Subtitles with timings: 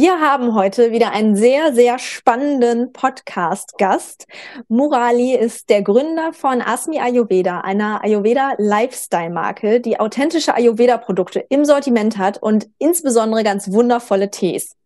[0.00, 4.28] Wir haben heute wieder einen sehr, sehr spannenden Podcast-Gast.
[4.68, 12.40] Murali ist der Gründer von Asmi Ayurveda, einer Ayurveda-Lifestyle-Marke, die authentische Ayurveda-Produkte im Sortiment hat
[12.40, 14.77] und insbesondere ganz wundervolle Tees.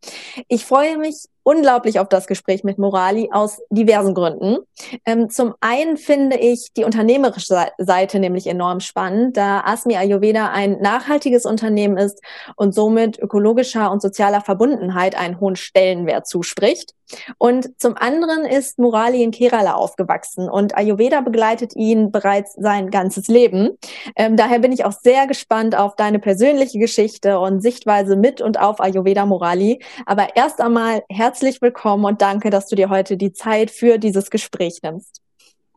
[0.49, 4.59] Ich freue mich unglaublich auf das Gespräch mit Morali aus diversen Gründen.
[5.05, 10.81] Ähm, zum einen finde ich die unternehmerische Seite nämlich enorm spannend, da Asmi Ayurveda ein
[10.81, 12.21] nachhaltiges Unternehmen ist
[12.57, 16.95] und somit ökologischer und sozialer Verbundenheit einen hohen Stellenwert zuspricht.
[17.37, 23.29] Und zum anderen ist Murali in Kerala aufgewachsen und Ayurveda begleitet ihn bereits sein ganzes
[23.29, 23.71] Leben.
[24.17, 28.59] Ähm, daher bin ich auch sehr gespannt auf deine persönliche Geschichte und Sichtweise mit und
[28.59, 29.81] auf Ayurveda Murali.
[30.07, 34.31] Aber erst einmal herzlich willkommen und danke, dass du dir heute die Zeit für dieses
[34.31, 35.21] Gespräch nimmst.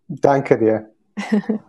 [0.08, 0.90] Danke dir.
[1.32, 1.60] Dann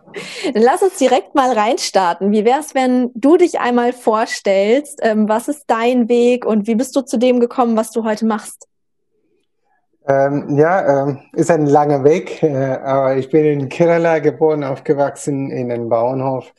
[0.63, 2.31] lass uns direkt mal reinstarten.
[2.31, 4.99] Wie wäre es, wenn du dich einmal vorstellst?
[5.01, 8.25] Ähm, was ist dein Weg und wie bist du zu dem gekommen, was du heute
[8.25, 8.67] machst?
[10.07, 15.51] Ähm, ja, ähm, ist ein langer Weg, äh, aber ich bin in Kerala geboren, aufgewachsen
[15.51, 16.53] in einem Bauernhof.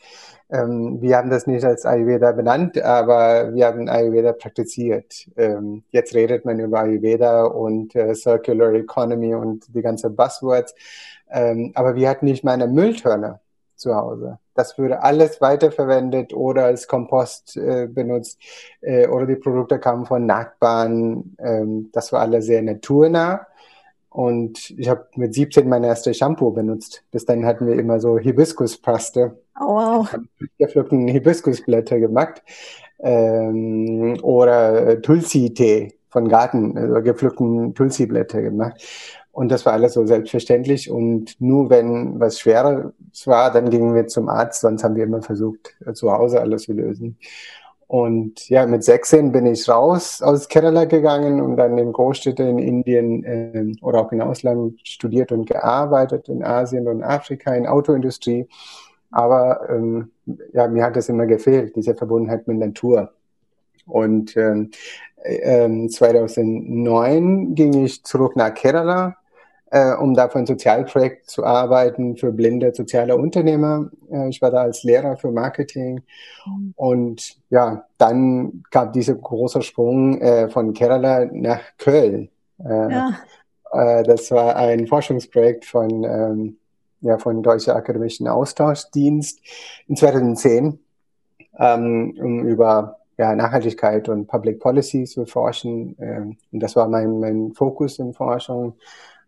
[0.51, 5.29] Ähm, wir haben das nicht als Ayurveda benannt, aber wir haben Ayurveda praktiziert.
[5.37, 10.73] Ähm, jetzt redet man über Ayurveda und äh, Circular Economy und die ganzen Buzzwords,
[11.29, 13.39] ähm, aber wir hatten nicht mal eine Mülltonne
[13.75, 14.39] zu Hause.
[14.55, 18.39] Das würde alles weiterverwendet oder als Kompost äh, benutzt
[18.81, 21.35] äh, oder die Produkte kamen von Nachbarn.
[21.39, 23.47] Ähm, das war alles sehr naturnah.
[24.09, 27.03] Und ich habe mit 17 mein erstes Shampoo benutzt.
[27.11, 29.37] Bis dann hatten wir immer so Hibiskuspaste.
[29.59, 30.15] Oh, wow.
[30.57, 32.41] Gepflückten Hibiskusblätter gemacht.
[32.99, 38.83] Ähm, oder Tulsi-Tee von Garten, also gepflückten Tulsi-Blätter gemacht.
[39.31, 40.89] Und das war alles so selbstverständlich.
[40.89, 42.91] Und nur wenn was Schweres
[43.25, 44.61] war, dann gingen wir zum Arzt.
[44.61, 47.17] Sonst haben wir immer versucht, äh, zu Hause alles zu lösen.
[47.89, 52.59] Und ja, mit 16 bin ich raus aus Kerala gegangen und dann in Großstädte in
[52.59, 58.47] Indien äh, oder auch in Ausland studiert und gearbeitet, in Asien und Afrika, in Autoindustrie.
[59.09, 60.11] Aber ähm,
[60.53, 63.11] ja, mir hat das immer gefehlt, diese Verbundenheit mit Natur.
[63.87, 64.69] Und ähm,
[65.23, 69.17] äh, 2009 ging ich zurück nach Kerala
[69.71, 73.89] äh, um da für ein Sozialprojekt zu arbeiten für blinde soziale Unternehmer.
[74.11, 76.01] Äh, ich war da als Lehrer für Marketing.
[76.45, 76.73] Mhm.
[76.75, 82.29] Und ja, dann gab dieser große Sprung äh, von Kerala nach Köln.
[82.61, 83.13] Ja.
[83.71, 86.57] Äh, das war ein Forschungsprojekt von, ähm,
[87.01, 89.39] ja, von Deutscher Akademischen Austauschdienst
[89.87, 90.79] in 2010,
[91.59, 95.95] ähm, um über ja, Nachhaltigkeit und Public Policy zu forschen.
[95.99, 98.73] Ähm, und das war mein, mein Fokus in Forschung.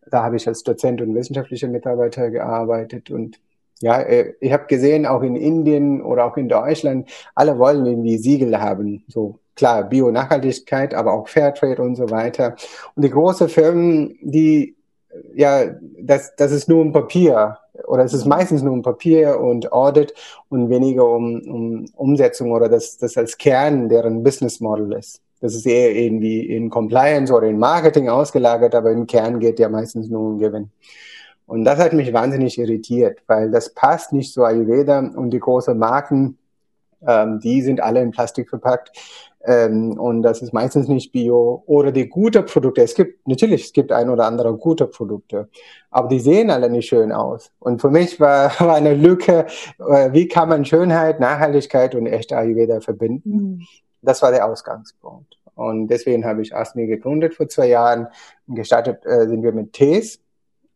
[0.10, 3.40] Da habe ich als Dozent und wissenschaftlicher Mitarbeiter gearbeitet und
[3.82, 8.18] ja, äh, ich habe gesehen, auch in Indien oder auch in Deutschland, alle wollen irgendwie
[8.18, 9.04] Siegel haben.
[9.08, 12.56] So klar, Bio-Nachhaltigkeit, aber auch Fairtrade und so weiter.
[12.96, 14.76] Und die großen Firmen, die,
[15.34, 17.58] ja, das, das ist nur ein Papier
[17.88, 20.14] oder es ist meistens nur ein Papier und Audit
[20.50, 25.22] und weniger um, um Umsetzung oder das, das als Kern deren Business Model ist.
[25.42, 29.70] Das ist eher irgendwie in Compliance oder in Marketing ausgelagert, aber im Kern geht ja
[29.70, 30.70] meistens nur um Gewinn.
[31.48, 35.78] Und das hat mich wahnsinnig irritiert, weil das passt nicht zu Ayurveda und die großen
[35.78, 36.38] Marken,
[37.06, 38.92] ähm, die sind alle in Plastik verpackt.
[39.44, 42.84] Ähm, und das ist meistens nicht Bio oder die gute Produkte.
[42.84, 45.50] Es gibt natürlich, es gibt ein oder andere gute Produkte,
[45.90, 47.52] aber die sehen alle nicht schön aus.
[47.60, 49.48] Und für mich war, war eine Lücke,
[49.80, 53.32] äh, wie kann man Schönheit, Nachhaltigkeit und echte Ayurveda verbinden?
[53.32, 53.62] Mhm.
[54.02, 55.38] Das war der Ausgangspunkt.
[55.56, 58.08] Und deswegen habe ich Asmi gegründet vor zwei Jahren.
[58.48, 60.20] Gestartet äh, sind wir mit Tees.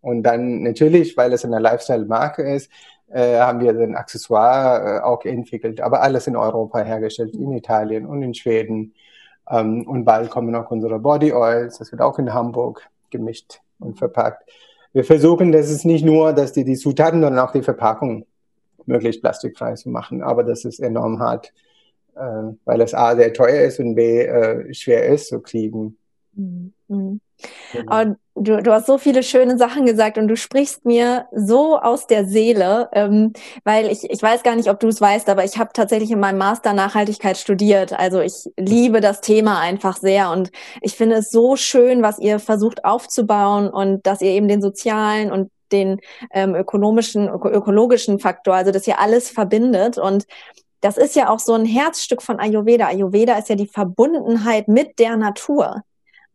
[0.02, 2.70] Und dann natürlich, weil es eine Lifestyle-Marke ist,
[3.10, 5.82] äh, haben wir ein Accessoire äh, auch entwickelt.
[5.82, 8.94] Aber alles in Europa hergestellt, in Italien und in Schweden.
[9.50, 11.80] Ähm, und bald kommen auch unsere Body Oils.
[11.80, 14.50] Das wird auch in Hamburg gemischt und verpackt.
[14.94, 18.26] Wir versuchen, dass es nicht nur, dass die, die Zutaten, sondern auch die Verpackung
[18.86, 20.22] möglichst plastikfrei zu machen.
[20.22, 21.54] Aber das ist enorm hart
[22.16, 25.98] äh, weil es A sehr teuer ist und B äh, schwer ist zu kriegen.
[26.34, 27.22] Mhm.
[27.72, 27.92] Genau.
[27.92, 32.08] Aber du, du hast so viele schöne Sachen gesagt und du sprichst mir so aus
[32.08, 33.34] der Seele, ähm,
[33.64, 36.20] weil ich, ich weiß gar nicht, ob du es weißt, aber ich habe tatsächlich in
[36.20, 37.94] meinem Master Nachhaltigkeit studiert.
[37.94, 40.52] Also ich liebe das Thema einfach sehr und
[40.82, 45.32] ich finde es so schön, was ihr versucht aufzubauen und dass ihr eben den sozialen
[45.32, 46.00] und den
[46.32, 50.26] ähm, ökonomischen, öko ökologischen Faktor, also das hier alles verbindet und
[50.86, 52.88] das ist ja auch so ein Herzstück von Ayurveda.
[52.88, 55.82] Ayurveda ist ja die Verbundenheit mit der Natur.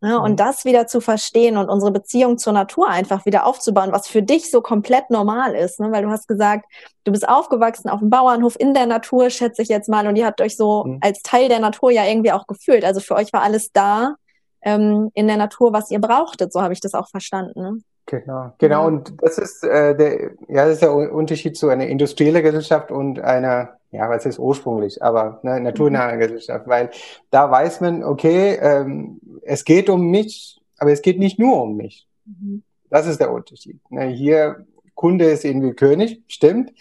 [0.01, 0.19] Ne?
[0.19, 0.37] Und mhm.
[0.37, 4.51] das wieder zu verstehen und unsere Beziehung zur Natur einfach wieder aufzubauen, was für dich
[4.51, 5.79] so komplett normal ist.
[5.79, 5.93] Ne?
[5.93, 6.65] Weil du hast gesagt,
[7.05, 10.27] du bist aufgewachsen auf dem Bauernhof in der Natur, schätze ich jetzt mal, und ihr
[10.27, 10.99] habt euch so mhm.
[11.01, 12.85] als Teil der Natur ja irgendwie auch gefühlt.
[12.85, 14.17] Also für euch war alles da
[14.63, 16.53] ähm, in der Natur, was ihr brauchtet.
[16.53, 17.61] So habe ich das auch verstanden.
[17.61, 17.79] Ne?
[18.07, 18.87] Genau, genau.
[18.87, 23.21] Und das ist äh, der, ja, das ist der Unterschied zu einer industriellen Gesellschaft und
[23.21, 26.21] einer, ja, was ist ursprünglich, aber ne, naturnahe mhm.
[26.21, 26.91] Gesellschaft, weil
[27.31, 31.77] da weiß man, okay, ähm, es geht um mich, aber es geht nicht nur um
[31.77, 32.07] mich.
[32.25, 32.63] Mhm.
[32.89, 33.81] Das ist der Unterschied.
[33.91, 36.73] Ne, hier Kunde ist irgendwie König, stimmt.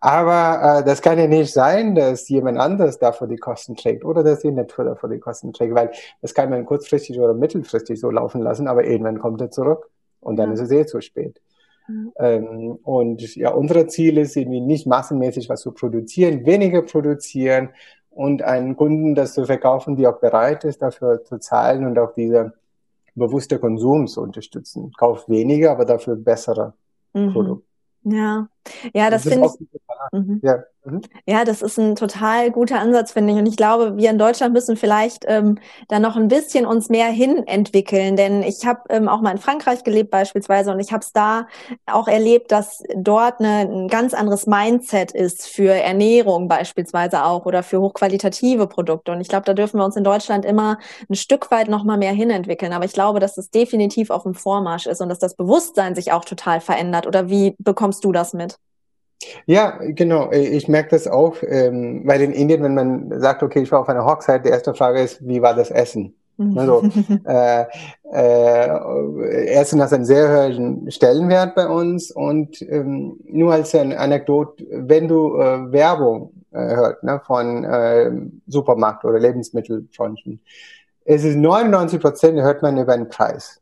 [0.00, 4.22] Aber äh, das kann ja nicht sein, dass jemand anderes dafür die Kosten trägt oder
[4.22, 8.10] dass die Natur dafür die Kosten trägt, weil das kann man kurzfristig oder mittelfristig so
[8.10, 9.88] laufen lassen, aber irgendwann kommt er zurück
[10.20, 10.54] und dann ja.
[10.54, 11.40] ist es eh zu spät.
[11.88, 12.12] Mhm.
[12.18, 17.70] Ähm, und ja, unser Ziel ist irgendwie nicht massenmäßig was zu produzieren, weniger produzieren
[18.10, 22.12] und einen Kunden das zu verkaufen, die auch bereit ist, dafür zu zahlen und auch
[22.14, 22.54] diese
[23.14, 24.92] bewusste Konsum zu unterstützen.
[24.96, 26.74] Kauf weniger, aber dafür bessere
[27.12, 27.32] mhm.
[27.32, 27.66] Produkte.
[28.04, 28.48] Ja,
[28.94, 29.80] ja, das, das finde ich.
[30.12, 30.40] Mhm.
[30.42, 30.64] Ja.
[30.86, 31.00] Mhm.
[31.24, 33.38] ja, das ist ein total guter Ansatz, finde ich.
[33.38, 35.58] Und ich glaube, wir in Deutschland müssen vielleicht ähm,
[35.88, 38.16] da noch ein bisschen uns mehr hin entwickeln.
[38.16, 41.46] Denn ich habe ähm, auch mal in Frankreich gelebt beispielsweise und ich habe es da
[41.86, 47.62] auch erlebt, dass dort eine, ein ganz anderes Mindset ist für Ernährung beispielsweise auch oder
[47.62, 49.12] für hochqualitative Produkte.
[49.12, 50.78] Und ich glaube, da dürfen wir uns in Deutschland immer
[51.08, 52.74] ein Stück weit noch mal mehr hinentwickeln.
[52.74, 56.12] Aber ich glaube, dass es definitiv auf dem Vormarsch ist und dass das Bewusstsein sich
[56.12, 57.06] auch total verändert.
[57.06, 58.53] Oder wie bekommst du das mit?
[59.46, 60.30] Ja, genau.
[60.32, 63.88] Ich merke das auch, ähm, weil in Indien, wenn man sagt, okay, ich war auf
[63.88, 66.14] einer Hochzeit, die erste Frage ist, wie war das Essen?
[66.56, 66.82] Also,
[67.26, 67.64] äh,
[68.12, 74.64] äh, Essen hat einen sehr hohen Stellenwert bei uns und ähm, nur als eine Anekdote,
[74.70, 78.10] wenn du äh, Werbung äh, hört ne, von äh,
[78.48, 80.40] Supermarkt oder Lebensmittelfronten,
[81.04, 83.60] es ist 99 Prozent hört man über den Preis.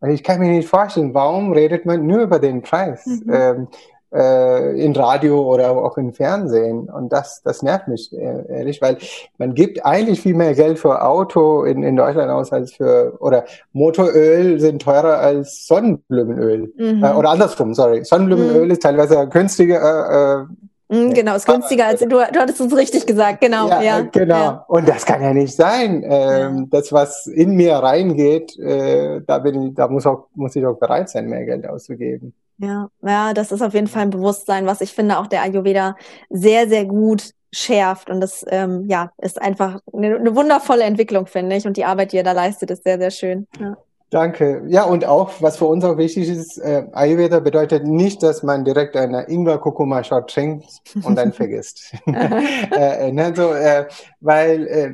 [0.00, 3.06] Und ich kann mir nicht vorstellen, warum redet man nur über den Preis?
[3.06, 3.32] Mhm.
[3.32, 3.68] Ähm,
[4.14, 6.88] äh, in Radio oder auch im Fernsehen.
[6.88, 8.98] Und das, das nervt mich äh, ehrlich, weil
[9.38, 13.44] man gibt eigentlich viel mehr Geld für Auto in, in Deutschland aus als für, oder
[13.72, 16.72] Motoröl sind teurer als Sonnenblumenöl.
[16.76, 17.04] Mhm.
[17.04, 18.04] Äh, oder andersrum, sorry.
[18.04, 18.70] Sonnenblumenöl mhm.
[18.70, 20.54] ist teilweise günstiger, äh,
[20.86, 23.68] Mhm, genau, ist günstiger als du, du hattest uns richtig gesagt, genau.
[23.68, 24.34] Ja, ja genau.
[24.34, 24.64] Ja.
[24.68, 26.04] Und das kann ja nicht sein.
[26.06, 30.64] Ähm, das, was in mir reingeht, äh, da bin ich, da muss auch, muss ich
[30.66, 32.34] auch bereit sein, mehr Geld auszugeben.
[32.58, 35.96] Ja, ja, das ist auf jeden Fall ein Bewusstsein, was ich finde auch der Ayurveda
[36.30, 38.10] sehr, sehr gut schärft.
[38.10, 41.66] Und das ähm, ja, ist einfach eine, eine wundervolle Entwicklung, finde ich.
[41.66, 43.46] Und die Arbeit, die ihr da leistet, ist sehr, sehr schön.
[43.58, 43.76] Ja.
[44.10, 44.62] Danke.
[44.68, 48.64] Ja, und auch, was für uns auch wichtig ist, äh, Ayurveda bedeutet nicht, dass man
[48.64, 50.66] direkt eine Ingwer-Kurkuma-Shot trinkt
[51.02, 51.92] und dann vergisst.
[52.06, 53.88] äh, ne, so, äh,
[54.20, 54.90] weil äh,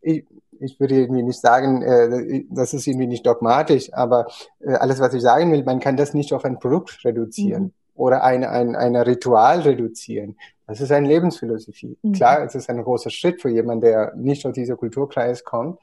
[0.00, 0.24] ich,
[0.60, 4.26] ich würde irgendwie nicht sagen, äh, das ist irgendwie nicht dogmatisch, aber
[4.60, 7.72] äh, alles, was ich sagen will, man kann das nicht auf ein Produkt reduzieren mhm.
[7.94, 10.36] oder ein, ein, ein Ritual reduzieren.
[10.66, 11.96] Das ist eine Lebensphilosophie.
[12.02, 12.12] Mhm.
[12.12, 15.78] Klar, es ist ein großer Schritt für jemanden, der nicht aus dieser Kulturkreis kommt,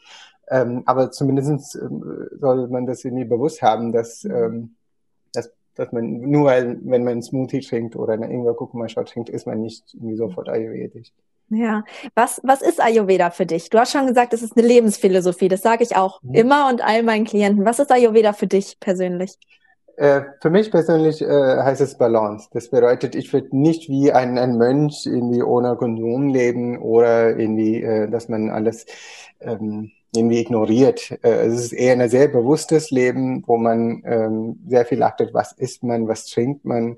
[0.50, 4.36] ähm, aber zumindest ähm, soll man das irgendwie bewusst haben, dass, mhm.
[4.36, 4.76] ähm,
[5.34, 9.62] dass, dass man nur, wenn man einen Smoothie trinkt oder eine Ingwer-Kurkuma-Shot trinkt, ist man
[9.62, 11.14] nicht irgendwie sofort ayurvedisch.
[11.56, 11.84] Ja,
[12.16, 13.70] was, was ist Ayurveda für dich?
[13.70, 15.48] Du hast schon gesagt, es ist eine Lebensphilosophie.
[15.48, 16.34] Das sage ich auch mhm.
[16.34, 17.66] immer und all meinen Klienten.
[17.66, 19.38] Was ist Ayurveda für dich persönlich?
[19.96, 22.50] Äh, für mich persönlich äh, heißt es Balance.
[22.52, 27.84] Das bedeutet, ich würde nicht wie ein, ein Mönch irgendwie ohne Konsum leben oder irgendwie,
[27.84, 28.88] äh, dass man alles
[29.40, 31.12] ähm, irgendwie ignoriert.
[31.24, 35.52] Äh, es ist eher ein sehr bewusstes Leben, wo man ähm, sehr viel achtet, was
[35.54, 36.98] isst man, was trinkt man,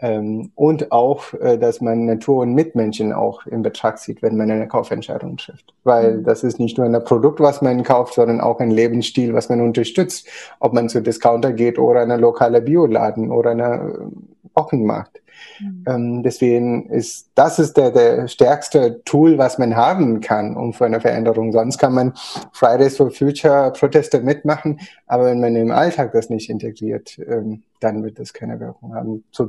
[0.00, 4.50] ähm, und auch, äh, dass man Natur und Mitmenschen auch in Betracht zieht, wenn man
[4.50, 5.74] eine Kaufentscheidung trifft.
[5.84, 6.24] Weil mhm.
[6.24, 9.60] das ist nicht nur ein Produkt, was man kauft, sondern auch ein Lebensstil, was man
[9.60, 10.26] unterstützt.
[10.58, 14.10] Ob man zu Discounter geht oder eine lokale Bioladen oder eine
[14.54, 15.20] Wochenmarkt.
[15.60, 15.84] Mhm.
[15.86, 20.86] Ähm, deswegen ist das ist der, der stärkste Tool, was man haben kann, um für
[20.86, 21.52] eine Veränderung.
[21.52, 22.14] Sonst kann man
[22.52, 28.02] Fridays for Future Proteste mitmachen, aber wenn man im Alltag das nicht integriert, ähm, dann
[28.02, 29.24] wird das keine Wirkung haben.
[29.30, 29.48] So,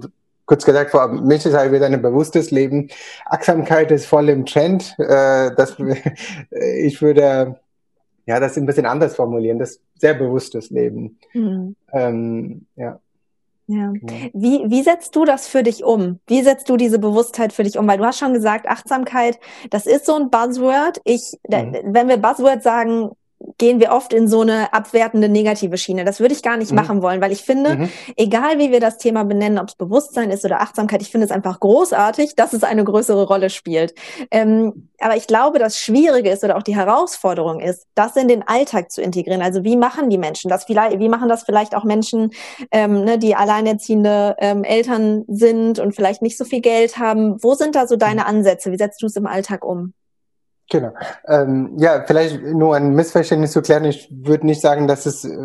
[0.51, 2.89] kurz gesagt, für mich ist halt wieder ein bewusstes Leben.
[3.25, 4.93] Achtsamkeit ist voll im Trend.
[4.99, 5.77] Äh, das,
[6.77, 7.57] ich würde
[8.25, 9.59] ja das ein bisschen anders formulieren.
[9.59, 11.17] Das sehr bewusstes Leben.
[11.31, 11.77] Mhm.
[11.93, 12.99] Ähm, ja.
[13.67, 13.93] Ja.
[13.93, 14.13] Genau.
[14.33, 16.19] Wie, wie setzt du das für dich um?
[16.27, 17.87] Wie setzt du diese Bewusstheit für dich um?
[17.87, 19.39] Weil du hast schon gesagt, Achtsamkeit,
[19.69, 20.99] das ist so ein Buzzword.
[21.05, 21.77] Ich, mhm.
[21.85, 23.11] wenn wir Buzzword sagen,
[23.57, 26.05] gehen wir oft in so eine abwertende negative Schiene.
[26.05, 26.75] Das würde ich gar nicht mhm.
[26.75, 27.89] machen wollen, weil ich finde, mhm.
[28.15, 31.31] egal wie wir das Thema benennen, ob es Bewusstsein ist oder Achtsamkeit, ich finde es
[31.31, 33.93] einfach großartig, dass es eine größere Rolle spielt.
[34.29, 38.47] Ähm, aber ich glaube, das Schwierige ist oder auch die Herausforderung ist, das in den
[38.47, 39.41] Alltag zu integrieren.
[39.41, 40.65] Also wie machen die Menschen das?
[40.65, 42.31] Vielleicht, wie machen das vielleicht auch Menschen,
[42.71, 47.41] ähm, ne, die alleinerziehende ähm, Eltern sind und vielleicht nicht so viel Geld haben?
[47.43, 48.71] Wo sind da so deine Ansätze?
[48.71, 49.93] Wie setzt du es im Alltag um?
[50.71, 50.93] Genau.
[51.27, 53.83] Ähm, ja, vielleicht nur ein Missverständnis zu klären.
[53.83, 55.37] Ich würde nicht sagen, dass es äh,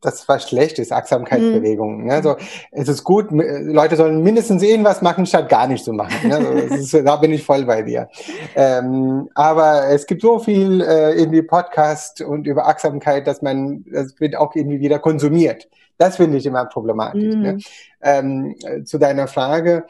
[0.00, 2.00] das was schlecht ist, Achtsamkeitsbewegung.
[2.00, 2.06] Mhm.
[2.06, 2.12] Ne?
[2.14, 2.36] Also
[2.72, 6.28] es ist gut, Leute sollen mindestens irgendwas machen, statt gar nicht zu machen.
[6.28, 6.36] Ne?
[6.36, 8.08] Also, ist, da bin ich voll bei dir.
[8.56, 14.18] Ähm, aber es gibt so viel äh, irgendwie Podcast und über Achtsamkeit, dass man, das
[14.18, 15.68] wird auch irgendwie wieder konsumiert.
[15.98, 17.22] Das finde ich immer problematisch.
[17.22, 17.36] Ne?
[17.36, 17.42] Mhm.
[17.42, 17.58] Ne?
[18.02, 19.84] Ähm, zu deiner Frage,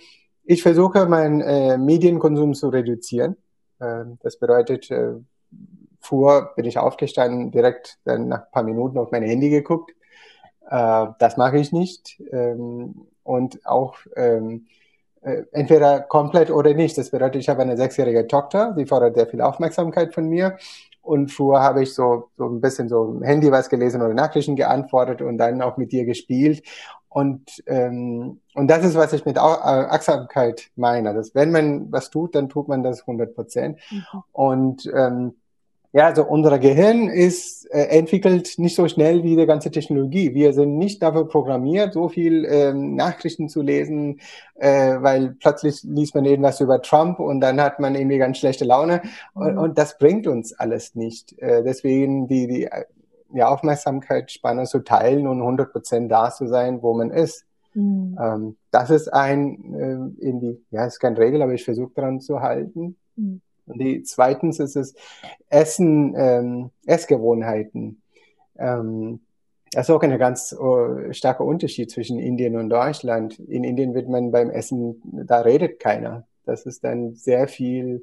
[0.45, 3.37] ich versuche meinen äh, Medienkonsum zu reduzieren.
[3.81, 5.15] Ähm, das bedeutet, äh,
[6.01, 9.93] Vor bin ich aufgestanden, direkt dann nach ein paar Minuten auf mein Handy geguckt.
[10.69, 12.21] Äh, das mache ich nicht.
[12.33, 14.67] Ähm, und auch ähm,
[15.23, 16.99] äh, entweder komplett oder nicht.
[16.99, 20.59] Das bedeutet, ich habe eine sechsjährige Tochter, die fordert sehr viel Aufmerksamkeit von mir.
[21.01, 25.21] Und früher habe ich so, so ein bisschen so Handy was gelesen oder Nachrichten geantwortet
[25.23, 26.63] und dann auch mit dir gespielt.
[27.15, 31.15] Und, ähm, und das ist, was ich mit Achtsamkeit meine.
[31.15, 33.79] Dass wenn man was tut, dann tut man das 100 Prozent.
[33.89, 34.23] Mhm.
[34.33, 35.35] Und ähm,
[35.93, 40.35] ja, also unser Gehirn ist äh, entwickelt nicht so schnell wie die ganze Technologie.
[40.35, 44.19] Wir sind nicht dafür programmiert, so viel ähm, Nachrichten zu lesen,
[44.57, 48.65] äh, weil plötzlich liest man irgendwas über Trump und dann hat man irgendwie ganz schlechte
[48.65, 49.03] Laune
[49.35, 49.59] und, mhm.
[49.61, 51.39] und das bringt uns alles nicht.
[51.39, 52.69] Äh, deswegen die die
[53.35, 57.45] die Aufmerksamkeitsspanne zu teilen und 100 Prozent da zu sein, wo man ist.
[57.75, 58.17] Mhm.
[58.21, 62.41] Ähm, das ist ein äh, irgendwie, ja, ist keine Regel, aber ich versuche daran zu
[62.41, 62.97] halten.
[63.17, 63.41] Mhm.
[63.67, 64.95] Und die zweitens ist es
[65.49, 68.03] Essen, ähm, Essgewohnheiten.
[68.57, 69.21] Ähm,
[69.73, 73.41] das ist auch ein ganz uh, starker Unterschied zwischen Indien und Deutschland.
[73.41, 76.29] In Indien wird man beim Essen, da redet keiner.
[76.47, 78.03] Das ist dann sehr viel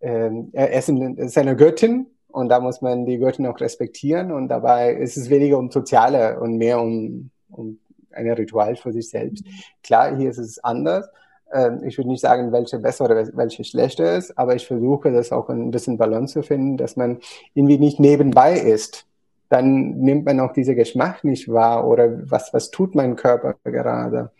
[0.00, 4.92] ähm, Essen ist eine Göttin und da muss man die Göttin auch respektieren und dabei
[4.92, 7.78] ist es weniger um soziale und mehr um, um
[8.10, 9.44] ein Ritual für sich selbst.
[9.82, 11.08] Klar, hier ist es anders
[11.52, 15.30] ähm, ich würde nicht sagen, welche besser oder welche schlechter ist, aber ich versuche das
[15.30, 17.18] auch ein bisschen Balance zu finden, dass man
[17.54, 19.06] irgendwie nicht nebenbei ist.
[19.48, 24.32] Dann nimmt man auch diese Geschmack nicht wahr oder was, was tut mein Körper gerade.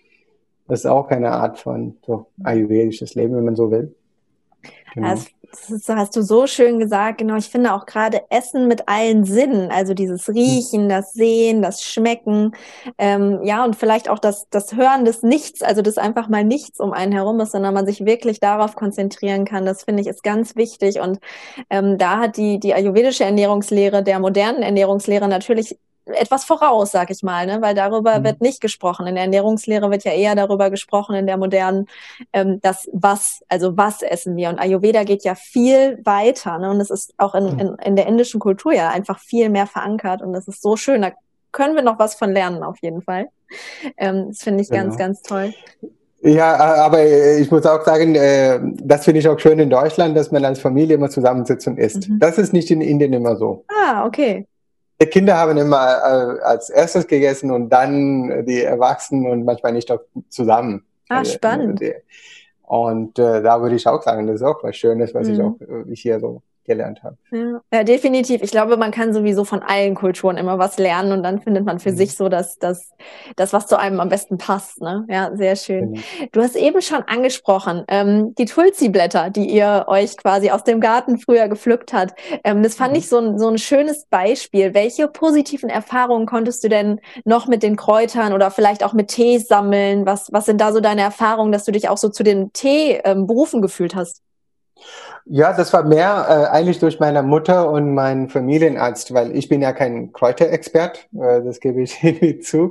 [0.66, 3.94] Das ist auch keine Art von so ayurvedisches Leben, wenn man so will.
[4.94, 5.10] Genau.
[5.10, 5.26] Das
[5.68, 7.18] das hast du so schön gesagt.
[7.18, 11.82] Genau, ich finde auch gerade Essen mit allen Sinnen, also dieses Riechen, das Sehen, das
[11.82, 12.52] Schmecken,
[12.98, 16.80] ähm, ja, und vielleicht auch das, das Hören des Nichts, also das einfach mal nichts
[16.80, 19.66] um einen herum ist, sondern man sich wirklich darauf konzentrieren kann.
[19.66, 21.00] Das finde ich ist ganz wichtig.
[21.00, 21.18] Und
[21.70, 27.22] ähm, da hat die, die ayurvedische Ernährungslehre der modernen Ernährungslehre natürlich etwas voraus, sag ich
[27.22, 27.62] mal, ne?
[27.62, 28.24] weil darüber mhm.
[28.24, 29.06] wird nicht gesprochen.
[29.06, 31.86] In der Ernährungslehre wird ja eher darüber gesprochen, in der modernen,
[32.32, 34.50] ähm, das was, also was essen wir.
[34.50, 36.58] Und Ayurveda geht ja viel weiter.
[36.58, 36.70] Ne?
[36.70, 37.58] Und es ist auch in, mhm.
[37.58, 40.22] in, in der indischen Kultur ja einfach viel mehr verankert.
[40.22, 41.02] Und das ist so schön.
[41.02, 41.12] Da
[41.52, 43.28] können wir noch was von lernen, auf jeden Fall.
[43.96, 44.82] Ähm, das finde ich genau.
[44.82, 45.54] ganz, ganz toll.
[46.20, 47.04] Ja, aber
[47.38, 50.58] ich muss auch sagen, äh, das finde ich auch schön in Deutschland, dass man als
[50.58, 52.08] Familie immer zusammensitzt und isst.
[52.08, 52.18] Mhm.
[52.18, 53.64] Das ist nicht in Indien immer so.
[53.68, 54.46] Ah, okay.
[55.00, 59.90] Die Kinder haben immer äh, als erstes gegessen und dann die Erwachsenen und manchmal nicht
[59.90, 60.84] auch zusammen.
[61.08, 61.82] Ah, also, spannend.
[62.62, 65.34] Und äh, da würde ich auch sagen, das ist auch was Schönes, was mhm.
[65.34, 67.16] ich auch äh, hier so gelernt habe.
[67.30, 67.60] Ja.
[67.72, 68.42] ja, definitiv.
[68.42, 71.78] Ich glaube, man kann sowieso von allen Kulturen immer was lernen und dann findet man
[71.78, 71.96] für mhm.
[71.96, 72.92] sich so das, das,
[73.36, 74.80] das, was zu einem am besten passt.
[74.80, 75.06] Ne?
[75.08, 75.90] Ja, sehr schön.
[75.90, 76.02] Mhm.
[76.32, 81.18] Du hast eben schon angesprochen, ähm, die Tulsi-Blätter, die ihr euch quasi aus dem Garten
[81.18, 82.14] früher gepflückt hat.
[82.42, 82.98] Ähm, das fand mhm.
[82.98, 84.74] ich so ein, so ein schönes Beispiel.
[84.74, 89.38] Welche positiven Erfahrungen konntest du denn noch mit den Kräutern oder vielleicht auch mit Tee
[89.38, 90.06] sammeln?
[90.06, 93.00] Was, was sind da so deine Erfahrungen, dass du dich auch so zu den Tee
[93.04, 94.22] ähm, berufen gefühlt hast?
[95.26, 99.62] Ja, das war mehr äh, eigentlich durch meine Mutter und meinen Familienarzt, weil ich bin
[99.62, 102.70] ja kein Kräuterexpert, äh, das gebe ich irgendwie zu.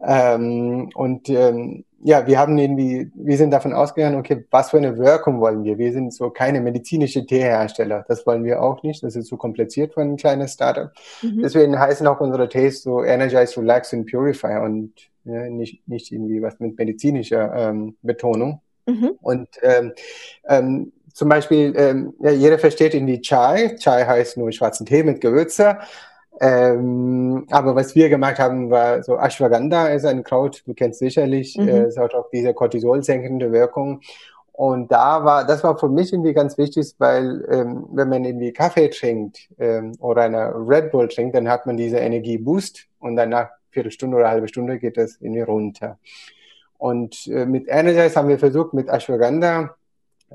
[0.00, 4.98] Ähm, und ähm, ja, wir haben irgendwie, wir sind davon ausgegangen, okay, was für eine
[4.98, 5.78] Wirkung wollen wir?
[5.78, 8.04] Wir sind so keine medizinische Teehersteller.
[8.06, 9.02] Das wollen wir auch nicht.
[9.02, 10.92] Das ist zu kompliziert für ein kleines Startup.
[11.22, 11.40] Mhm.
[11.40, 14.92] Deswegen heißen auch unsere Tees so Energize, Relax und Purify und
[15.24, 18.60] ja, nicht, nicht irgendwie was mit medizinischer ähm, Betonung.
[18.84, 19.12] Mhm.
[19.22, 19.92] Und ähm,
[20.46, 23.76] ähm, zum Beispiel, ähm, ja, jeder versteht in die Chai.
[23.78, 25.78] Chai heißt nur schwarzen Tee mit Gewürze.
[26.40, 31.56] Ähm, aber was wir gemacht haben, war so Ashwagandha ist ein Kraut, du kennst sicherlich,
[31.56, 31.68] mhm.
[31.68, 34.00] äh, es hat auch diese Cortisol senkende Wirkung.
[34.50, 38.52] Und da war, das war für mich irgendwie ganz wichtig, weil ähm, wenn man irgendwie
[38.52, 43.30] Kaffee trinkt ähm, oder eine Red Bull trinkt, dann hat man diese Energieboost und dann
[43.30, 45.98] nach Viertelstunde oder halbe Stunde geht das irgendwie runter.
[46.76, 49.76] Und äh, mit Energize haben wir versucht, mit Ashwagandha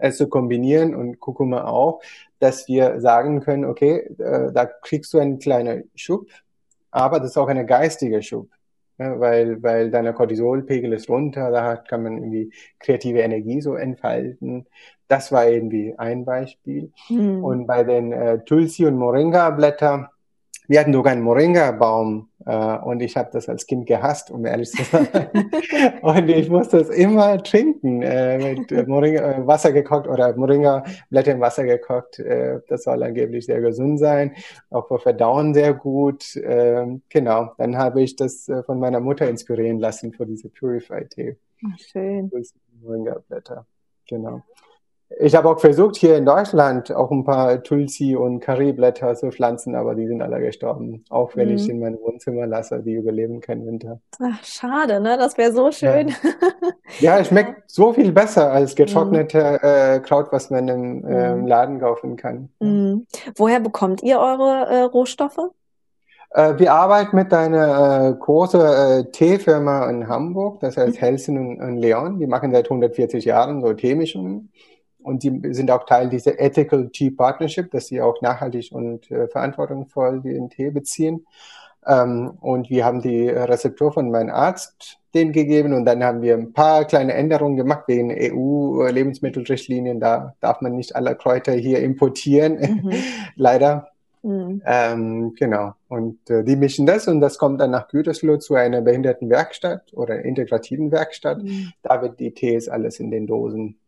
[0.02, 2.02] es zu kombinieren und Kurkuma auch,
[2.40, 6.28] dass wir sagen können, okay, äh, da kriegst du einen kleinen Schub,
[6.92, 8.50] aber das ist auch ein geistiger Schub
[9.00, 14.68] ja, weil, weil deine Cortisolpegel ist runter, da kann man irgendwie kreative Energie so entfalten.
[15.08, 16.92] Das war irgendwie ein Beispiel.
[17.10, 17.44] Mhm.
[17.44, 20.12] Und bei den äh, Tulsi und Moringa-Blätter,
[20.70, 24.70] wir hatten sogar einen Moringa-Baum äh, und ich habe das als Kind gehasst, um ehrlich
[24.70, 25.08] zu sein.
[26.04, 31.42] und ich musste es immer trinken, äh, mit Moringa, äh, Wasser gekocht oder Moringa-Blätter im
[31.42, 32.20] Wasser gekocht.
[32.20, 34.36] Äh, das soll angeblich sehr gesund sein,
[34.70, 36.36] auch für Verdauen sehr gut.
[36.36, 41.36] Äh, genau, dann habe ich das äh, von meiner Mutter inspirieren lassen für diese Purify-Tee.
[41.78, 42.32] Schön.
[42.84, 43.66] Moringa-Blätter,
[44.08, 44.44] genau.
[45.18, 49.76] Ich habe auch versucht, hier in Deutschland auch ein paar Tulsi und Curryblätter zu pflanzen,
[49.76, 51.04] aber die sind alle gestorben.
[51.10, 51.56] Auch wenn mhm.
[51.56, 54.00] ich in meinem Wohnzimmer lasse, die überleben keinen Winter.
[54.22, 55.18] Ach, schade, ne?
[55.18, 56.14] Das wäre so schön.
[57.00, 57.64] Ja, ja schmeckt ja.
[57.68, 59.68] so viel besser als getrocknete mhm.
[59.68, 62.50] äh, Kraut, was man im äh, Laden kaufen kann.
[62.60, 63.06] Mhm.
[63.36, 65.38] Woher bekommt ihr eure äh, Rohstoffe?
[66.32, 71.00] Äh, wir arbeiten mit einer äh, großen äh, Teefirma in Hamburg, das heißt mhm.
[71.00, 72.20] Helsen und, und Leon.
[72.20, 74.52] Die machen seit 140 Jahren so Teemischungen.
[75.10, 79.28] Und die sind auch Teil dieser Ethical Tea Partnership, dass sie auch nachhaltig und äh,
[79.28, 81.26] verantwortungsvoll den Tee beziehen.
[81.86, 86.36] Ähm, und wir haben die Rezeptur von meinem Arzt den gegeben und dann haben wir
[86.36, 90.00] ein paar kleine Änderungen gemacht wegen EU-Lebensmittelrichtlinien.
[90.00, 92.94] Da darf man nicht alle Kräuter hier importieren, mhm.
[93.36, 93.88] leider.
[94.22, 94.62] Mhm.
[94.64, 95.74] Ähm, genau.
[95.88, 100.24] Und äh, die mischen das und das kommt dann nach Gütersloh zu einer Behindertenwerkstatt oder
[100.24, 101.42] integrativen Werkstatt.
[101.42, 101.72] Mhm.
[101.82, 103.80] Da wird die Tees alles in den Dosen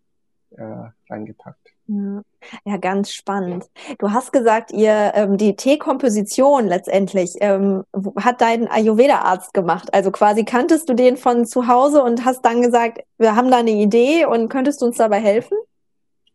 [0.57, 0.63] äh,
[1.09, 1.71] reingepackt.
[1.87, 2.21] Ja.
[2.63, 3.69] ja, ganz spannend.
[3.99, 7.83] Du hast gesagt, ihr ähm, die Teekomposition letztendlich ähm,
[8.17, 9.93] hat dein Ayurveda-Arzt gemacht.
[9.93, 13.57] Also quasi kanntest du den von zu Hause und hast dann gesagt, wir haben da
[13.57, 15.57] eine Idee und könntest du uns dabei helfen?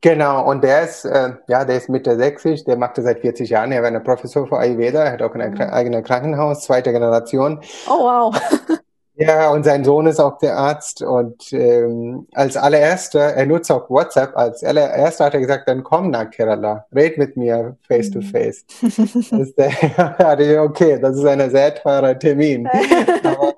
[0.02, 3.48] Genau, und der ist, äh, ja, der ist Mitte 60, der macht das seit 40
[3.48, 3.72] Jahren.
[3.72, 5.60] Er war ein Professor für Ayurveda, er hat auch ein mhm.
[5.60, 7.60] eigenes Krankenhaus, zweite Generation.
[7.88, 8.36] Oh, wow.
[9.18, 13.88] Ja, und sein Sohn ist auch der Arzt und ähm, als allererster, er nutzt auch
[13.88, 18.18] WhatsApp, als allererster hat er gesagt, dann komm nach Kerala, red mit mir face to
[18.18, 18.24] mhm.
[18.24, 18.66] face.
[19.56, 22.68] der, okay, das ist ein sehr teurer Termin.
[23.22, 23.54] aber,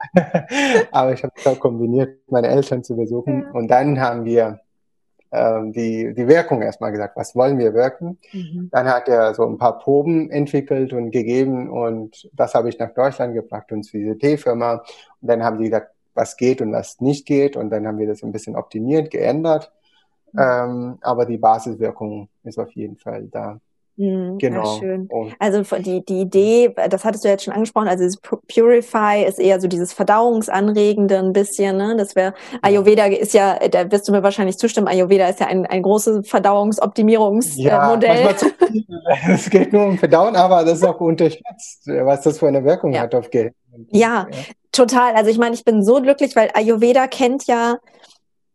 [0.93, 4.61] aber ich habe es auch kombiniert, meine Eltern zu besuchen und dann haben wir
[5.31, 8.19] ähm, die, die Wirkung erstmal gesagt, was wollen wir wirken.
[8.33, 8.69] Mhm.
[8.73, 12.95] Dann hat er so ein paar Proben entwickelt und gegeben und das habe ich nach
[12.95, 14.85] Deutschland gebracht und zu dieser Teefirma.
[15.21, 18.07] Und dann haben die gesagt, was geht und was nicht geht und dann haben wir
[18.07, 19.71] das ein bisschen optimiert, geändert.
[20.33, 20.41] Mhm.
[20.41, 23.61] Ähm, aber die Basiswirkung ist auf jeden Fall da.
[23.99, 24.81] Mhm, genau.
[25.41, 29.61] Also die, die Idee, das hattest du jetzt schon angesprochen, also dieses Purify ist eher
[29.61, 31.97] so dieses Verdauungsanregende ein bisschen, ne?
[31.97, 32.33] Das wäre,
[32.63, 36.29] Ayurveda ist ja, da wirst du mir wahrscheinlich zustimmen, Ayurveda ist ja ein, ein großes
[36.29, 38.25] Verdauungsoptimierungsmodell.
[38.25, 42.65] Ja, es geht nur um Verdauen, aber das ist auch unterschätzt, was das für eine
[42.65, 43.01] Wirkung ja.
[43.01, 43.53] hat auf Gehirn.
[43.91, 44.39] Ja, ja,
[44.71, 45.15] total.
[45.15, 47.79] Also ich meine, ich bin so glücklich, weil Ayurveda kennt ja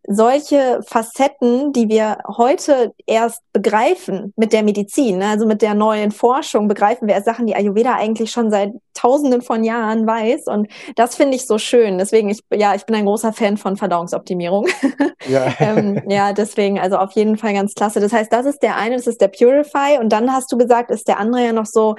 [0.07, 5.27] solche Facetten, die wir heute erst begreifen mit der Medizin, ne?
[5.27, 9.41] also mit der neuen Forschung, begreifen wir erst Sachen, die Ayurveda eigentlich schon seit Tausenden
[9.41, 10.47] von Jahren weiß.
[10.47, 11.97] Und das finde ich so schön.
[11.97, 14.67] Deswegen, ich, ja, ich bin ein großer Fan von Verdauungsoptimierung.
[15.25, 15.53] Ja.
[15.59, 18.01] ähm, ja, deswegen, also auf jeden Fall ganz klasse.
[18.01, 19.97] Das heißt, das ist der eine, das ist der Purify.
[19.97, 21.95] Und dann hast du gesagt, ist der andere ja noch so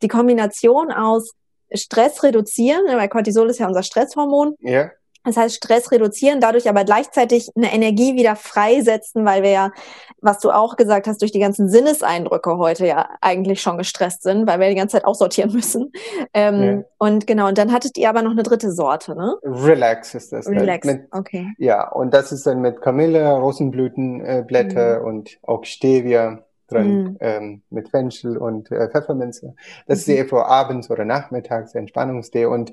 [0.00, 1.32] die Kombination aus
[1.74, 4.54] Stress reduzieren, weil Cortisol ist ja unser Stresshormon.
[4.60, 4.90] Ja
[5.28, 9.72] das heißt, Stress reduzieren, dadurch aber gleichzeitig eine Energie wieder freisetzen, weil wir ja,
[10.20, 14.46] was du auch gesagt hast, durch die ganzen Sinneseindrücke heute ja eigentlich schon gestresst sind,
[14.46, 15.92] weil wir die ganze Zeit aussortieren müssen.
[16.34, 16.84] Ähm, ja.
[16.98, 19.36] Und genau, und dann hattet ihr aber noch eine dritte Sorte, ne?
[19.42, 20.48] Relax ist das.
[20.48, 21.48] Relax, mit, okay.
[21.58, 25.06] Ja, und das ist dann mit Kamille, Rosenblütenblätter mhm.
[25.06, 27.16] und auch Stevia drin, mhm.
[27.20, 29.54] ähm, mit Fenchel und äh, Pfefferminze.
[29.86, 30.12] Das mhm.
[30.12, 32.72] ist eher für abends oder nachmittags Entspannungstee und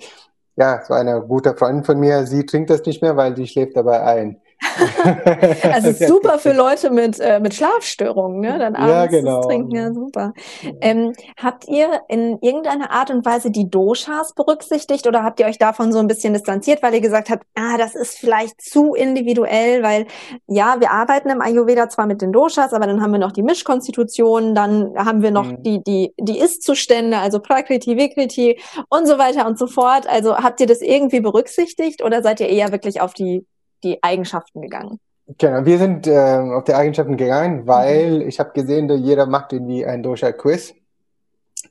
[0.55, 3.75] ja, so eine gute Freundin von mir, sie trinkt das nicht mehr, weil sie schläft
[3.77, 4.41] dabei ein.
[5.73, 8.57] also super für Leute mit, äh, mit Schlafstörungen, ne?
[8.57, 9.37] Dann abends ja, genau.
[9.37, 10.33] das trinken, ja super.
[10.81, 15.57] Ähm, habt ihr in irgendeiner Art und Weise die Doshas berücksichtigt oder habt ihr euch
[15.57, 19.83] davon so ein bisschen distanziert, weil ihr gesagt habt, ah, das ist vielleicht zu individuell,
[19.83, 20.07] weil
[20.47, 23.43] ja, wir arbeiten im Ayurveda zwar mit den Doshas, aber dann haben wir noch die
[23.43, 25.63] Mischkonstitutionen, dann haben wir noch mhm.
[25.63, 30.07] die, die, die Ist-Zustände, also Prakriti, Vikriti und so weiter und so fort.
[30.07, 33.45] Also habt ihr das irgendwie berücksichtigt oder seid ihr eher wirklich auf die
[33.85, 34.99] die Eigenschaften gegangen?
[35.37, 38.27] Genau, wir sind äh, auf die Eigenschaften gegangen, weil mhm.
[38.27, 40.75] ich habe gesehen, dass jeder macht irgendwie ein Dosha-Quiz.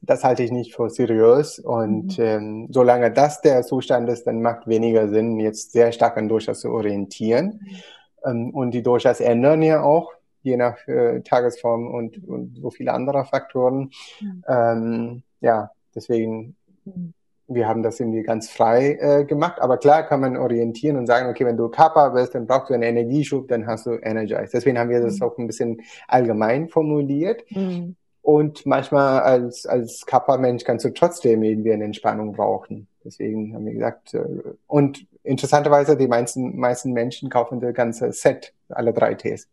[0.03, 2.25] Das halte ich nicht für seriös und mhm.
[2.25, 6.61] ähm, solange das der Zustand ist, dann macht weniger Sinn, jetzt sehr stark an Doshas
[6.61, 7.61] zu orientieren.
[7.63, 7.77] Mhm.
[8.25, 12.93] Ähm, und die Doshas ändern ja auch, je nach äh, Tagesform und, und so viele
[12.93, 13.91] andere Faktoren.
[14.21, 14.45] Mhm.
[14.49, 17.14] Ähm, ja, deswegen mhm
[17.47, 19.61] wir haben das irgendwie ganz frei äh, gemacht.
[19.61, 22.75] Aber klar kann man orientieren und sagen, okay, wenn du Kappa bist, dann brauchst du
[22.75, 24.51] einen Energieschub, dann hast du Energize.
[24.53, 25.23] Deswegen haben wir das mhm.
[25.23, 27.45] auch ein bisschen allgemein formuliert.
[27.51, 27.97] Mhm.
[28.23, 32.87] Und manchmal als, als Kappa-Mensch kannst du trotzdem irgendwie eine Entspannung brauchen.
[33.05, 34.25] Deswegen haben wir gesagt, äh,
[34.67, 39.49] und interessanterweise, die meisten, meisten Menschen kaufen das ganze Set, alle drei Tees.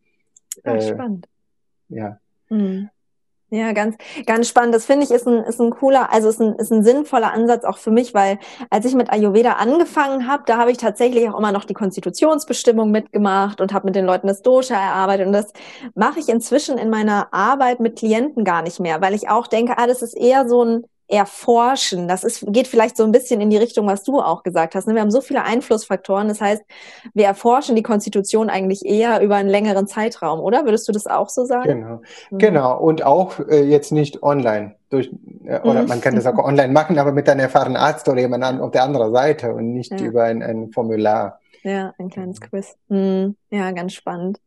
[0.63, 1.27] Ah, äh, spannend.
[1.89, 2.19] Ja.
[2.49, 2.89] Mhm.
[3.53, 4.73] Ja, ganz, ganz spannend.
[4.73, 7.65] Das finde ich ist ein, ist ein cooler, also ist ein, ist ein sinnvoller Ansatz
[7.65, 11.37] auch für mich, weil als ich mit Ayurveda angefangen habe, da habe ich tatsächlich auch
[11.37, 15.27] immer noch die Konstitutionsbestimmung mitgemacht und habe mit den Leuten das Dosha erarbeitet.
[15.27, 15.51] Und das
[15.95, 19.77] mache ich inzwischen in meiner Arbeit mit Klienten gar nicht mehr, weil ich auch denke,
[19.77, 22.07] ah, das ist eher so ein erforschen.
[22.07, 24.87] Das ist, geht vielleicht so ein bisschen in die Richtung, was du auch gesagt hast.
[24.87, 24.95] Ne?
[24.95, 26.27] Wir haben so viele Einflussfaktoren.
[26.27, 26.63] Das heißt,
[27.13, 30.65] wir erforschen die Konstitution eigentlich eher über einen längeren Zeitraum, oder?
[30.65, 31.81] Würdest du das auch so sagen?
[31.81, 32.01] Genau.
[32.29, 32.37] Mhm.
[32.37, 32.79] Genau.
[32.79, 34.75] Und auch äh, jetzt nicht online.
[34.89, 35.11] Durch,
[35.45, 35.89] äh, oder mhm.
[35.89, 38.83] man kann das auch online machen, aber mit einem erfahrenen Arzt oder jemand auf der
[38.83, 40.05] anderen Seite und nicht ja.
[40.05, 41.39] über ein, ein Formular.
[41.63, 42.43] Ja, ein kleines mhm.
[42.43, 42.75] Quiz.
[42.87, 43.35] Mhm.
[43.51, 44.39] Ja, ganz spannend.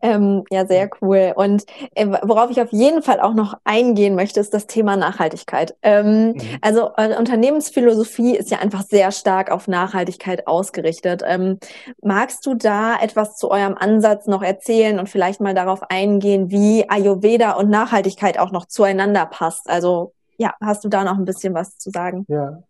[0.00, 1.32] Ähm, ja, sehr cool.
[1.34, 5.74] Und äh, worauf ich auf jeden Fall auch noch eingehen möchte, ist das Thema Nachhaltigkeit.
[5.82, 6.40] Ähm, mhm.
[6.60, 11.22] Also eure Unternehmensphilosophie ist ja einfach sehr stark auf Nachhaltigkeit ausgerichtet.
[11.26, 11.58] Ähm,
[12.00, 16.88] magst du da etwas zu eurem Ansatz noch erzählen und vielleicht mal darauf eingehen, wie
[16.88, 19.68] Ayurveda und Nachhaltigkeit auch noch zueinander passt?
[19.68, 22.24] Also ja, hast du da noch ein bisschen was zu sagen?
[22.28, 22.62] Ja,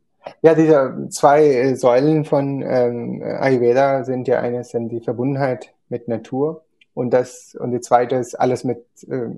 [0.43, 6.09] ja, diese zwei äh, Säulen von ähm, Ayurveda sind ja eines sind die Verbundenheit mit
[6.09, 9.29] Natur und das und die zweite ist alles mit äh,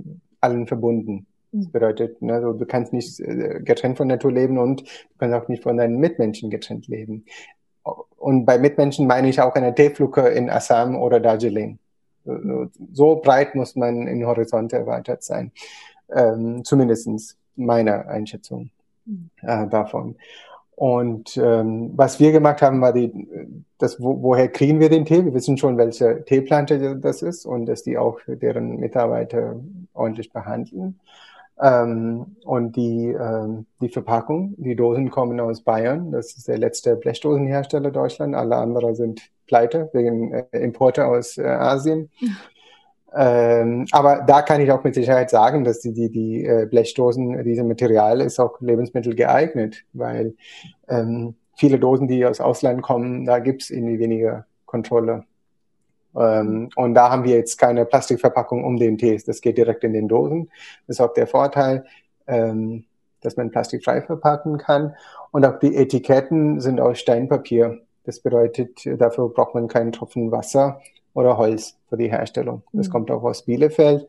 [0.40, 1.26] allen verbunden.
[1.52, 1.72] Das mhm.
[1.72, 5.48] bedeutet, ne, also du kannst nicht äh, getrennt von Natur leben und du kannst auch
[5.48, 7.24] nicht von deinen Mitmenschen getrennt leben.
[8.16, 11.78] Und bei Mitmenschen meine ich auch eine Teefluke in Assam oder Darjeeling.
[12.92, 15.52] So breit muss man in Horizont erweitert sein.
[16.10, 18.70] Ähm, zumindestens meiner Einschätzung
[19.04, 19.30] mhm.
[19.42, 20.16] äh, davon.
[20.76, 23.12] Und ähm, was wir gemacht haben, war die,
[23.78, 25.24] das, wo, woher kriegen wir den Tee?
[25.24, 29.56] Wir wissen schon, welche Teeplante das ist und dass die auch deren Mitarbeiter
[29.92, 30.98] ordentlich behandeln.
[31.60, 36.10] Ähm, und die, ähm, die Verpackung, die Dosen kommen aus Bayern.
[36.10, 38.34] Das ist der letzte Blechdosenhersteller Deutschland.
[38.34, 42.10] Alle anderen sind pleite wegen äh, Importe aus äh, Asien.
[43.16, 47.44] Ähm, aber da kann ich auch mit Sicherheit sagen, dass die, die, die äh, Blechdosen,
[47.44, 50.35] dieses Material ist auch Lebensmittel geeignet, weil
[50.88, 55.24] ähm, viele Dosen, die aus Ausland kommen, da gibt's irgendwie weniger Kontrolle.
[56.16, 59.20] Ähm, und da haben wir jetzt keine Plastikverpackung um den Tee.
[59.24, 60.50] Das geht direkt in den Dosen.
[60.87, 61.85] Das ist auch der Vorteil,
[62.27, 62.85] ähm,
[63.20, 64.96] dass man plastikfrei verpacken kann.
[65.31, 67.79] Und auch die Etiketten sind aus Steinpapier.
[68.05, 70.81] Das bedeutet, dafür braucht man keinen Tropfen Wasser
[71.14, 72.62] oder Holz für die Herstellung.
[72.72, 72.92] Das mhm.
[72.92, 74.07] kommt auch aus Bielefeld.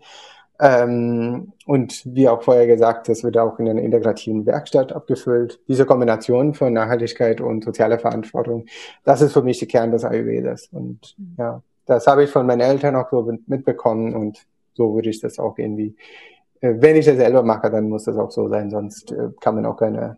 [0.60, 5.60] Ähm, und wie auch vorher gesagt, das wird auch in einer integrativen Werkstatt abgefüllt.
[5.68, 8.66] Diese Kombination von Nachhaltigkeit und sozialer Verantwortung,
[9.04, 10.70] das ist für mich der Kern des Ayurvedas.
[10.72, 11.36] Und mhm.
[11.38, 15.40] ja, das habe ich von meinen Eltern auch so mitbekommen und so würde ich das
[15.40, 15.96] auch irgendwie,
[16.62, 19.56] äh, wenn ich das selber mache, dann muss das auch so sein, sonst äh, kann
[19.56, 20.18] man auch keine,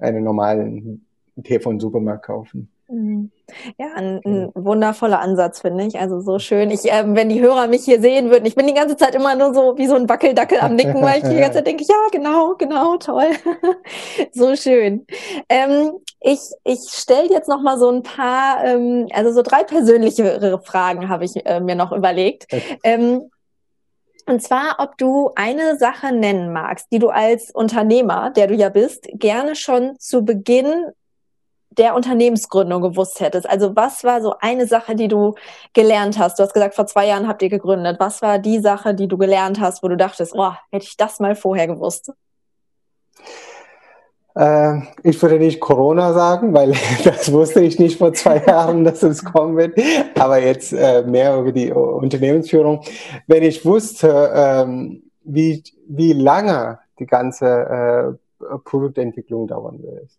[0.00, 1.06] einen normalen
[1.42, 2.70] Tee von Supermarkt kaufen.
[2.88, 3.30] Mhm.
[3.78, 5.98] Ja, ein, ein wundervoller Ansatz, finde ich.
[5.98, 6.70] Also so schön.
[6.70, 9.36] Ich, äh, wenn die Hörer mich hier sehen würden, ich bin die ganze Zeit immer
[9.36, 11.94] nur so wie so ein Wackeldackel am Nicken, weil ich die ganze Zeit denke, ja,
[12.10, 13.30] genau, genau, toll.
[14.32, 15.06] so schön.
[15.48, 20.60] Ähm, ich ich stelle jetzt noch mal so ein paar, ähm, also so drei persönlichere
[20.62, 22.48] Fragen habe ich äh, mir noch überlegt.
[22.82, 23.30] Ähm,
[24.28, 28.70] und zwar, ob du eine Sache nennen magst, die du als Unternehmer, der du ja
[28.70, 30.86] bist, gerne schon zu Beginn
[31.70, 33.48] der Unternehmensgründung gewusst hättest?
[33.48, 35.34] Also was war so eine Sache, die du
[35.72, 36.38] gelernt hast?
[36.38, 37.96] Du hast gesagt, vor zwei Jahren habt ihr gegründet.
[38.00, 41.20] Was war die Sache, die du gelernt hast, wo du dachtest, oh, hätte ich das
[41.20, 42.12] mal vorher gewusst?
[44.34, 46.74] Äh, ich würde nicht Corona sagen, weil
[47.04, 49.78] das wusste ich nicht vor zwei Jahren, dass es kommen wird.
[50.18, 52.82] Aber jetzt äh, mehr über die Unternehmensführung.
[53.26, 60.10] Wenn ich wusste, ähm, wie, wie lange die ganze äh, Produktentwicklung dauern wird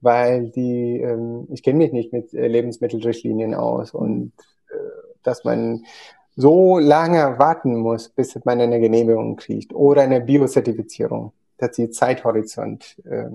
[0.00, 4.32] weil die, ähm, ich kenne mich nicht mit äh, Lebensmittelrichtlinien aus und
[4.70, 4.76] äh,
[5.22, 5.84] dass man
[6.36, 12.96] so lange warten muss, bis man eine Genehmigung kriegt oder eine Biozertifizierung, dass die Zeithorizont,
[13.04, 13.28] äh,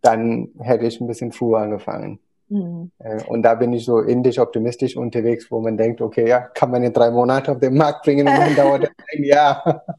[0.00, 2.20] dann hätte ich ein bisschen früher angefangen.
[2.50, 2.90] Mhm.
[2.98, 6.70] Äh, und da bin ich so indisch optimistisch unterwegs, wo man denkt, okay, ja, kann
[6.70, 9.84] man in drei Monate auf den Markt bringen und dann dauert es ein Jahr.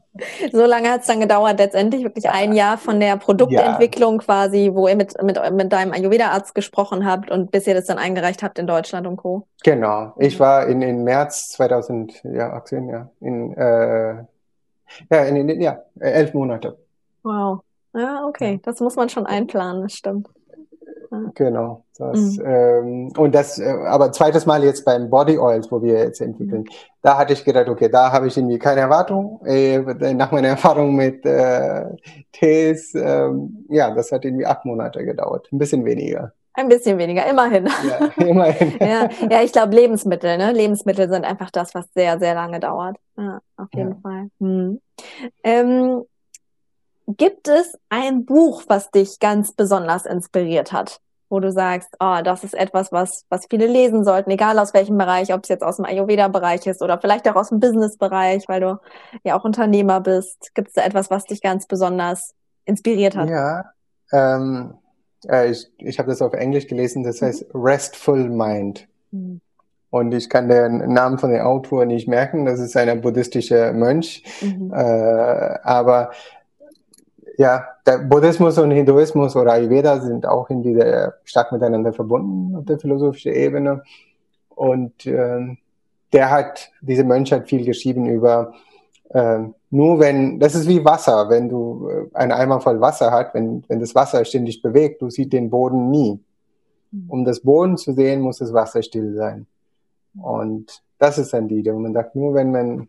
[0.52, 4.18] So lange hat es dann gedauert, letztendlich wirklich ein Jahr von der Produktentwicklung ja.
[4.18, 7.96] quasi, wo ihr mit, mit, mit deinem Ayurveda-Arzt gesprochen habt und bis ihr das dann
[7.96, 9.46] eingereicht habt in Deutschland und Co.
[9.62, 10.12] Genau.
[10.18, 10.40] Ich mhm.
[10.40, 14.24] war in, in März 2018, ja, in, äh,
[15.10, 16.76] ja, in, in ja, elf Monate.
[17.22, 17.60] Wow.
[17.94, 18.60] Ja, okay.
[18.62, 20.28] Das muss man schon einplanen, das stimmt.
[21.34, 21.84] Genau.
[21.98, 22.44] Das, mhm.
[22.46, 26.62] ähm, und das, äh, aber zweites Mal jetzt beim Body Oils, wo wir jetzt entwickeln,
[26.62, 26.68] mhm.
[27.02, 29.40] da hatte ich gedacht, okay, da habe ich irgendwie keine Erwartung.
[29.44, 29.78] Äh,
[30.14, 31.86] nach meiner Erfahrung mit äh,
[32.32, 36.32] Tees, ähm, ja, das hat irgendwie acht Monate gedauert, ein bisschen weniger.
[36.54, 37.66] Ein bisschen weniger, immerhin.
[37.66, 38.74] Ja, immerhin.
[38.80, 40.52] ja, ja, ich glaube Lebensmittel, ne?
[40.52, 42.96] Lebensmittel sind einfach das, was sehr, sehr lange dauert.
[43.16, 43.96] Ja, auf jeden ja.
[44.02, 44.26] Fall.
[44.40, 44.80] Hm.
[45.42, 46.04] Ähm,
[47.16, 51.00] Gibt es ein Buch, was dich ganz besonders inspiriert hat?
[51.28, 54.98] Wo du sagst, oh, das ist etwas, was, was viele lesen sollten, egal aus welchem
[54.98, 58.60] Bereich, ob es jetzt aus dem Ayurveda-Bereich ist oder vielleicht auch aus dem Business-Bereich, weil
[58.60, 58.80] du
[59.22, 60.54] ja auch Unternehmer bist.
[60.54, 63.30] Gibt es da etwas, was dich ganz besonders inspiriert hat?
[63.30, 63.64] Ja,
[64.12, 64.74] ähm,
[65.28, 67.60] äh, ich, ich habe das auf Englisch gelesen, das heißt mhm.
[67.62, 68.88] Restful Mind.
[69.10, 69.40] Mhm.
[69.90, 74.22] Und ich kann den Namen von dem Autor nicht merken, das ist ein buddhistischer Mönch.
[74.40, 74.72] Mhm.
[74.72, 76.12] Äh, aber
[77.40, 82.66] ja, der Buddhismus und Hinduismus oder Ayurveda sind auch in dieser stark miteinander verbunden auf
[82.66, 83.82] der philosophischen Ebene.
[84.50, 85.56] Und äh,
[86.12, 88.52] der hat, diese Mönch hat viel geschrieben über
[89.08, 89.38] äh,
[89.70, 93.64] nur wenn, das ist wie Wasser, wenn du äh, einen Eimer voll Wasser hast, wenn,
[93.68, 96.20] wenn das Wasser ständig bewegt, du siehst den Boden nie.
[96.90, 97.04] Mhm.
[97.08, 99.46] Um das Boden zu sehen, muss das Wasser still sein.
[100.20, 101.70] Und das ist dann die Idee.
[101.70, 102.88] Und man sagt, nur wenn man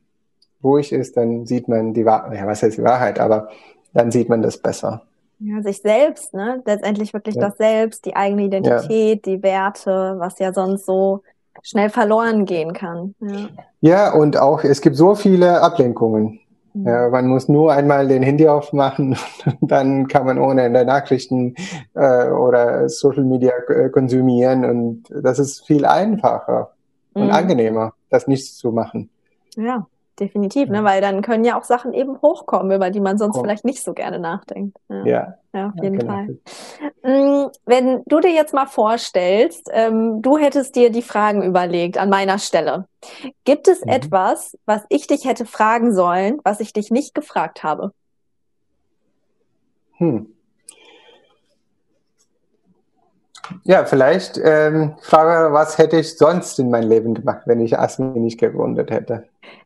[0.61, 3.47] ruhig ist, dann sieht man die Wahrheit, ja, was heißt die Wahrheit, aber
[3.93, 5.03] dann sieht man das besser.
[5.39, 6.61] Ja, sich selbst, ne?
[6.65, 7.47] Letztendlich wirklich ja.
[7.47, 9.33] das Selbst, die eigene Identität, ja.
[9.33, 11.23] die Werte, was ja sonst so
[11.63, 13.15] schnell verloren gehen kann.
[13.19, 13.49] Ja,
[13.81, 16.39] ja und auch, es gibt so viele Ablenkungen.
[16.73, 16.87] Mhm.
[16.87, 19.17] Ja, man muss nur einmal den Handy aufmachen,
[19.61, 21.55] dann kann man ohne in der Nachrichten
[21.95, 26.71] äh, oder Social Media äh, konsumieren und das ist viel einfacher
[27.13, 27.23] mhm.
[27.23, 29.09] und angenehmer, das nicht zu machen.
[29.55, 29.87] Ja,
[30.19, 30.83] definitiv, ne?
[30.83, 33.41] weil dann können ja auch Sachen eben hochkommen, über die man sonst oh.
[33.41, 34.77] vielleicht nicht so gerne nachdenkt.
[34.89, 35.37] Ja, ja.
[35.53, 36.13] ja auf jeden genau.
[36.13, 36.37] Fall.
[37.03, 42.09] Mm, wenn du dir jetzt mal vorstellst, ähm, du hättest dir die Fragen überlegt an
[42.09, 42.85] meiner Stelle.
[43.43, 43.91] Gibt es mhm.
[43.91, 47.91] etwas, was ich dich hätte fragen sollen, was ich dich nicht gefragt habe?
[49.97, 50.33] Hm.
[53.63, 58.19] Ja, vielleicht ähm, frage, was hätte ich sonst in meinem Leben gemacht, wenn ich Asmi
[58.19, 59.25] nicht gegründet hätte?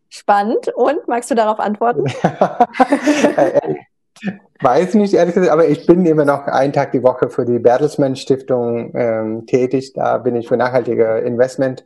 [0.09, 0.69] Spannend.
[0.75, 2.05] Und magst du darauf antworten?
[4.61, 7.59] Weiß nicht, ehrlich gesagt, aber ich bin immer noch einen Tag die Woche für die
[7.59, 9.91] Bertelsmann Stiftung ähm, tätig.
[9.93, 11.85] Da bin ich für nachhaltige Investment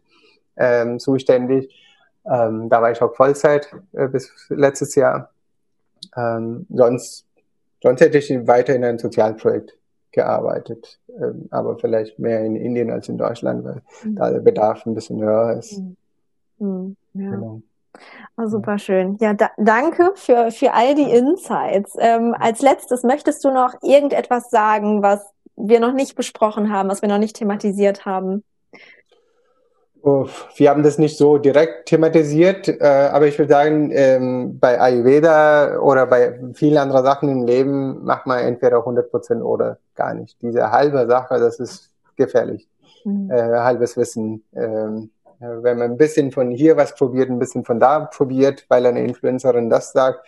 [0.58, 1.74] ähm, zuständig.
[2.26, 5.32] Ähm, da war ich auch Vollzeit äh, bis letztes Jahr.
[6.16, 7.26] Ähm, sonst,
[7.82, 9.79] sonst hätte ich weiter in einem Sozialprojekt
[10.12, 14.16] gearbeitet, ähm, aber vielleicht mehr in Indien als in Deutschland, weil mhm.
[14.16, 15.80] da der Bedarf ein bisschen höher ist.
[15.80, 15.96] Mhm.
[16.60, 16.96] Mhm.
[17.14, 17.32] Ja.
[17.32, 17.62] Genau.
[18.38, 19.18] Oh, super schön.
[19.20, 21.96] Ja, da, danke für, für all die Insights.
[22.00, 27.02] Ähm, als letztes möchtest du noch irgendetwas sagen, was wir noch nicht besprochen haben, was
[27.02, 28.44] wir noch nicht thematisiert haben?
[30.02, 35.80] Wir haben das nicht so direkt thematisiert, äh, aber ich würde sagen, ähm, bei Ayurveda
[35.80, 40.42] oder bei vielen anderen Sachen im Leben macht man entweder 100% oder gar nicht.
[40.42, 42.68] Diese halbe Sache, das ist gefährlich.
[43.04, 43.30] Mhm.
[43.30, 44.44] Äh, halbes Wissen.
[44.56, 48.86] Ähm, wenn man ein bisschen von hier was probiert, ein bisschen von da probiert, weil
[48.86, 50.28] eine Influencerin das sagt,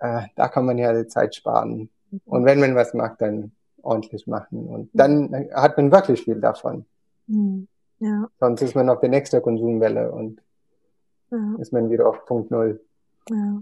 [0.00, 1.90] äh, da kann man ja die Zeit sparen.
[2.26, 4.66] Und wenn man was macht, dann ordentlich machen.
[4.66, 6.86] Und dann hat man wirklich viel davon.
[7.26, 7.68] Mhm.
[8.00, 8.28] Ja.
[8.40, 10.40] Sonst ist man auf der nächsten Konsumwelle und
[11.30, 11.38] ja.
[11.58, 12.80] ist man wieder auf Punkt Null.
[13.30, 13.60] Ja.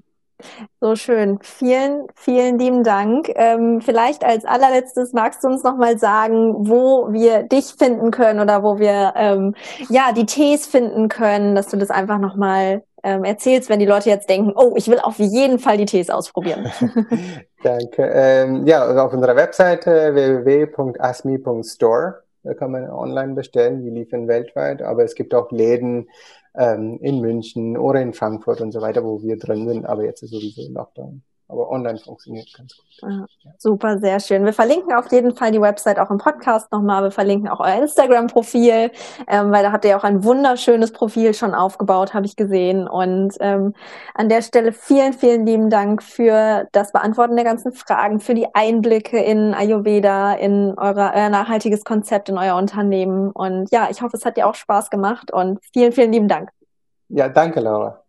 [0.80, 1.40] So schön.
[1.42, 3.28] Vielen, vielen lieben Dank.
[3.34, 8.62] Ähm, vielleicht als allerletztes magst du uns nochmal sagen, wo wir dich finden können oder
[8.62, 9.56] wo wir ähm,
[9.88, 14.10] ja die Tees finden können, dass du das einfach nochmal ähm, erzählst, wenn die Leute
[14.10, 16.70] jetzt denken, oh, ich will auf jeden Fall die Tees ausprobieren.
[17.64, 18.04] Danke.
[18.04, 25.04] Ähm, ja, also auf unserer Webseite www.asmi.store kann man online bestellen, die liefern weltweit, aber
[25.04, 26.08] es gibt auch Läden,
[26.54, 30.22] ähm, in München oder in Frankfurt und so weiter, wo wir drin sind, aber jetzt
[30.22, 31.22] ist sowieso Lockdown.
[31.48, 32.84] Aber online funktioniert ganz gut.
[33.00, 34.44] Ja, super, sehr schön.
[34.44, 37.04] Wir verlinken auf jeden Fall die Website auch im Podcast nochmal.
[37.04, 38.90] Wir verlinken auch euer Instagram-Profil,
[39.26, 42.86] ähm, weil da habt ihr auch ein wunderschönes Profil schon aufgebaut, habe ich gesehen.
[42.86, 43.72] Und ähm,
[44.14, 48.54] an der Stelle vielen, vielen lieben Dank für das Beantworten der ganzen Fragen, für die
[48.54, 53.30] Einblicke in Ayurveda, in euer, euer nachhaltiges Konzept, in euer Unternehmen.
[53.30, 56.50] Und ja, ich hoffe, es hat dir auch Spaß gemacht und vielen, vielen lieben Dank.
[57.08, 58.02] Ja, danke, Laura.